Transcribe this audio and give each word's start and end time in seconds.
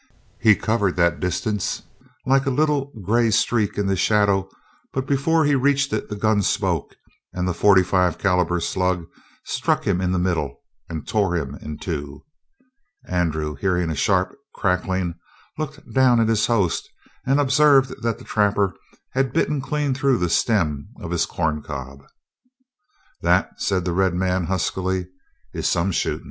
He 0.39 0.55
covered 0.55 0.95
that 0.95 1.19
distance 1.19 1.83
like 2.25 2.47
a 2.47 2.49
little 2.49 2.91
gray 3.03 3.29
streak 3.29 3.77
in 3.77 3.85
the 3.85 3.95
shadow, 3.95 4.49
but 4.91 5.05
before 5.05 5.45
he 5.45 5.53
reached 5.53 5.93
it 5.93 6.09
the 6.09 6.15
gun 6.15 6.41
spoke, 6.41 6.95
and 7.33 7.47
the 7.47 7.53
forty 7.53 7.83
five 7.83 8.17
caliber 8.17 8.59
slug 8.59 9.05
struck 9.45 9.85
him 9.85 10.01
in 10.01 10.11
the 10.11 10.17
middle 10.17 10.57
and 10.89 11.07
tore 11.07 11.35
him 11.37 11.53
in 11.61 11.77
two. 11.77 12.25
Andrew, 13.05 13.53
hearing 13.53 13.91
a 13.91 13.95
sharp 13.95 14.35
crackling, 14.55 15.19
looked 15.59 15.87
down 15.93 16.19
at 16.19 16.29
his 16.29 16.47
host 16.47 16.89
and 17.27 17.39
observed 17.39 17.93
that 18.01 18.17
the 18.17 18.25
trapper 18.25 18.73
had 19.11 19.31
bitten 19.31 19.61
clean 19.61 19.93
through 19.93 20.17
the 20.17 20.31
stem 20.31 20.89
of 20.99 21.11
his 21.11 21.27
corncob. 21.27 21.99
"That," 23.21 23.61
said 23.61 23.85
the 23.85 23.93
red 23.93 24.15
man 24.15 24.45
huskily, 24.45 25.09
"is 25.53 25.67
some 25.69 25.91
shootin'." 25.91 26.19